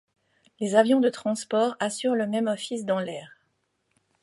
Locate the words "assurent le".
1.79-2.25